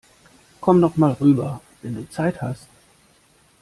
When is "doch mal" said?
0.81-1.11